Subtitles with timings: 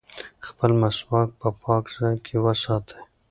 [0.47, 2.95] خپل مسواک په پاک ځای کې وساتئ.